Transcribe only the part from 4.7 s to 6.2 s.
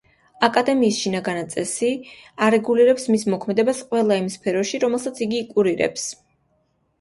რომელსაც იგი კურირებს.